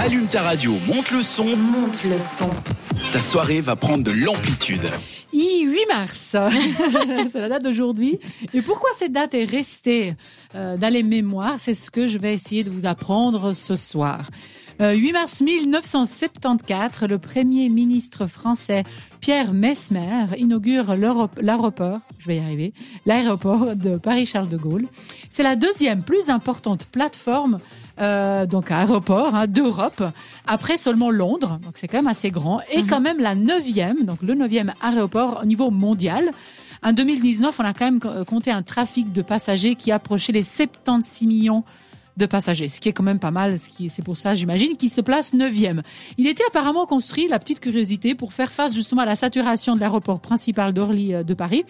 [0.00, 1.44] Allume ta radio, monte le son.
[1.56, 2.48] Monte le son.
[3.12, 4.88] Ta soirée va prendre de l'amplitude.
[5.32, 6.36] 8 mars,
[7.32, 8.20] c'est la date d'aujourd'hui.
[8.54, 10.14] Et pourquoi cette date est restée
[10.54, 11.56] euh, dans les mémoires?
[11.58, 14.30] C'est ce que je vais essayer de vous apprendre ce soir.
[14.78, 18.84] 8 euh, mars 1974, le premier ministre français
[19.20, 22.72] Pierre Mesmer inaugure l'aéroport, je vais y arriver,
[23.04, 24.86] l'aéroport de Paris-Charles de Gaulle.
[25.30, 27.58] C'est la deuxième plus importante plateforme
[28.00, 30.02] euh, donc aéroport hein, d'Europe,
[30.46, 32.86] après seulement Londres, donc c'est quand même assez grand, et mhm.
[32.88, 36.30] quand même la neuvième, donc le neuvième aéroport au niveau mondial.
[36.82, 41.26] En 2019, on a quand même compté un trafic de passagers qui approchait les 76
[41.26, 41.64] millions
[42.18, 43.56] de passagers, ce qui est quand même pas mal.
[43.58, 45.82] C'est pour ça, j'imagine, qu'il se place neuvième.
[46.18, 49.80] Il était apparemment construit, la petite curiosité, pour faire face justement à la saturation de
[49.80, 51.64] l'aéroport principal d'Orly euh, de Paris.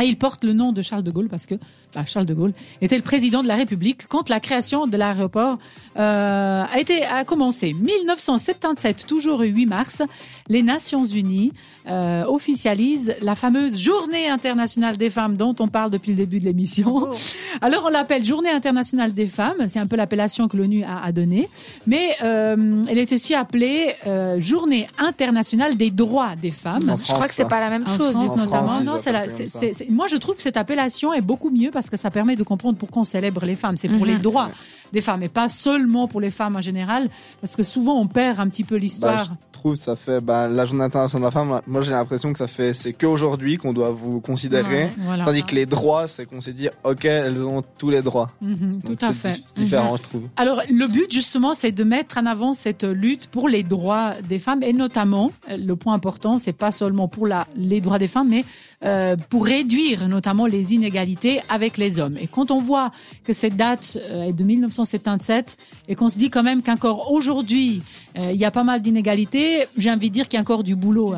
[0.00, 1.56] Et il porte le nom de Charles de Gaulle parce que
[1.98, 5.58] bah, Charles de Gaulle était le président de la République quand la création de l'aéroport
[5.98, 7.72] euh, a été a commencé.
[7.74, 10.02] 1977, toujours 8 mars,
[10.48, 11.52] les Nations Unies
[11.88, 16.44] euh, officialisent la fameuse Journée internationale des femmes dont on parle depuis le début de
[16.44, 17.08] l'émission.
[17.62, 21.12] Alors on l'appelle Journée internationale des femmes, c'est un peu l'appellation que l'ONU a, a
[21.12, 21.48] donnée,
[21.86, 26.96] mais euh, elle est aussi appelée euh, Journée internationale des droits des femmes.
[27.02, 28.80] je crois que c'est pas la même chose, notamment.
[28.82, 32.36] non, c'est moi je trouve que cette appellation est beaucoup mieux parce que ça permet
[32.36, 33.76] de comprendre pourquoi on célèbre les femmes.
[33.76, 34.06] C'est pour mhm.
[34.06, 34.50] les droits
[34.92, 37.08] des femmes et pas seulement pour les femmes en général,
[37.40, 39.28] parce que souvent on perd un petit peu l'histoire.
[39.28, 41.60] Bah, trouve ça fait bah, la Journée internationale de la femme.
[41.66, 44.88] Moi j'ai l'impression que ça fait c'est que aujourd'hui qu'on doit vous considérer,
[45.24, 48.28] tandis que les droits c'est qu'on s'est dit ok elles ont tous les droits.
[48.40, 49.34] Mhm, tout à fait.
[49.34, 50.28] C'est différent je trouve.
[50.36, 54.38] Alors le but justement c'est de mettre en avant cette lutte pour les droits des
[54.38, 58.28] femmes et notamment le point important c'est pas seulement pour la, les droits des femmes
[58.28, 58.44] mais
[58.84, 62.16] euh, pour réduire notamment les inégalités avec les hommes.
[62.16, 62.92] Et quand on voit
[63.24, 65.56] que cette date euh, est de 1977
[65.88, 67.82] et qu'on se dit quand même qu'encore aujourd'hui,
[68.16, 70.64] euh, il y a pas mal d'inégalités, j'ai envie de dire qu'il y a encore
[70.64, 71.14] du boulot.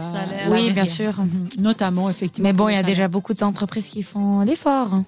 [0.50, 1.14] oui, bien sûr.
[1.58, 2.48] Notamment, effectivement.
[2.48, 5.02] Mais bon, il y a déjà beaucoup d'entreprises qui font l'effort.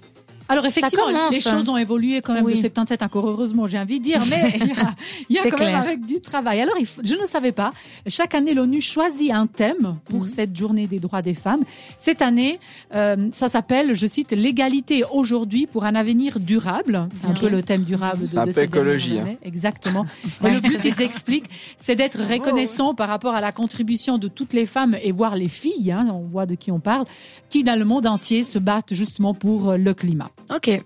[0.52, 4.04] Alors effectivement, les choses ont évolué quand même de 77 encore heureusement, j'ai envie de
[4.04, 4.54] dire, mais
[5.28, 6.60] il y a, quand même avec du travail.
[6.60, 7.70] Alors je ne savais pas,
[8.06, 10.28] chaque année l'ONU choisit un thème pour mhm.
[10.28, 11.62] cette journée des droits des femmes.
[11.98, 12.58] Cette année,
[12.94, 17.08] euh, ça s'appelle, je cite, l'égalité aujourd'hui pour un avenir durable.
[17.20, 19.18] C'est un peu le thème durable de, de cette écologie.
[19.18, 19.36] Hein.
[19.44, 20.06] Exactement.
[20.44, 24.52] Et le but, ils expliquent, c'est d'être reconnaissant par rapport à la contribution de toutes
[24.52, 27.04] les femmes et voir les filles, hein, on voit de qui on parle,
[27.48, 30.30] qui dans le monde entier se battent justement pour le climat.
[30.54, 30.82] Ok.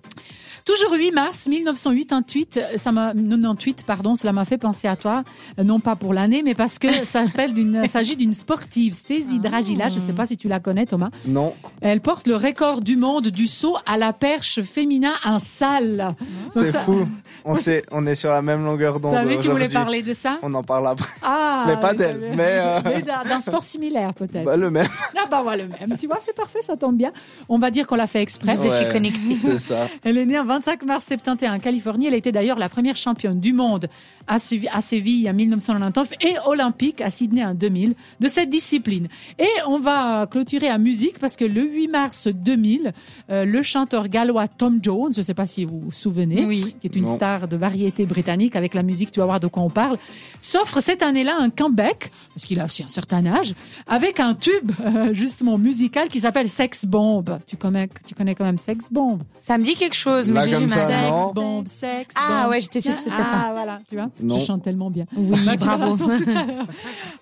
[0.66, 5.22] Toujours 8 mars 1988, ça m'a 98 pardon, cela m'a fait penser à toi,
[5.60, 7.22] euh, non pas pour l'année, mais parce que ça
[7.88, 9.90] s'agit d'une sportive, Stézy Dragila.
[9.90, 11.10] Je ne sais pas si tu la connais, Thomas.
[11.24, 11.54] Non.
[11.80, 16.16] Elle porte le record du monde du saut à la perche féminin en salle.
[16.52, 17.06] C'est fou.
[17.44, 19.24] On, sait, on est sur la même longueur d'onde.
[19.24, 21.06] vu, tu voulais parler de ça On en parle après.
[21.22, 22.32] Ah, mais pas d'elle.
[22.34, 22.80] Mais, euh...
[23.28, 24.44] d'un sport similaire peut-être.
[24.44, 24.88] Bah, le même.
[25.16, 25.98] Ah bah ouais, le même.
[25.98, 27.12] Tu vois, c'est parfait, ça tombe bien.
[27.48, 28.54] On va dire qu'on l'a fait exprès.
[28.54, 29.36] Vous étiez connecté.
[29.40, 29.88] C'est ça.
[30.04, 32.06] Elle est née en 25 mars 71 en Californie.
[32.06, 33.88] Elle été d'ailleurs la première championne du monde
[34.26, 39.08] à Séville en 1999 et olympique à Sydney en 2000 de cette discipline.
[39.38, 42.92] Et on va clôturer à musique parce que le 8 mars 2000,
[43.30, 46.86] euh, le chanteur gallois Tom Jones, je ne sais pas si vous vous souvenez, qui
[46.86, 49.70] est une star de variété britannique avec la musique, tu vas voir de quoi on
[49.70, 49.98] parle,
[50.40, 53.54] s'offre cette année-là un comeback, parce qu'il a aussi un certain âge,
[53.86, 57.24] avec un tube euh, justement musical qui s'appelle Sex Bomb.
[57.46, 59.18] Tu connais, tu connais quand même Sex Bomb?
[59.42, 60.78] Ça me dit quelque chose, mais j'ai du mal.
[60.78, 64.10] Sex Bomb, Sex Ah ouais, j'étais sûre que c'était ah, voilà, tu vois.
[64.22, 65.06] Je chante tellement bien.
[65.16, 65.96] Oui, bah, bravo.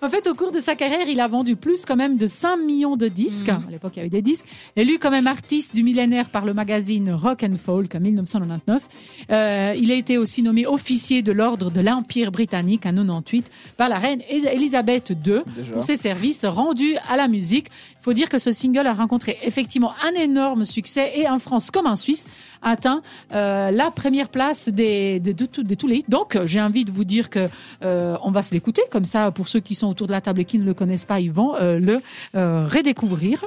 [0.01, 2.57] en fait, au cours de sa carrière, il a vendu plus quand même de 5
[2.57, 3.49] millions de disques.
[3.49, 3.65] Mm.
[3.67, 4.45] À l'époque, il y avait des disques.
[4.75, 8.83] Élu quand même artiste du millénaire par le magazine Rock and Folk en 1999.
[9.31, 13.89] Euh, il a été aussi nommé officier de l'ordre de l'Empire britannique en 98 par
[13.89, 15.41] la reine Elisabeth II
[15.73, 17.67] pour ses services rendus à la musique.
[17.99, 21.71] Il faut dire que ce single a rencontré effectivement un énorme succès et en France
[21.71, 22.27] comme en Suisse
[22.61, 23.01] atteint
[23.33, 26.05] euh, la première place des, de, tous les hits.
[26.09, 27.47] Donc j'ai envie de vous dire que
[27.83, 30.41] euh, on va se l'écouter comme ça pour ceux qui sont autour de la table
[30.41, 32.01] et qui ne le connaissent pas, ils vont euh, le
[32.33, 33.45] redécouvrir.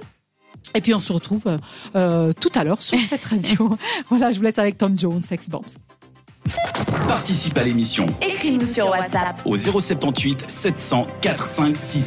[0.75, 1.44] Et puis on se retrouve
[1.94, 3.76] tout à l'heure sur cette radio.
[4.08, 5.78] voilà, je vous laisse avec Tom Jones, Sex Bombs.
[7.08, 8.05] Participe à l'émission.
[8.20, 12.05] Écris-nous sur WhatsApp au 078 700 456.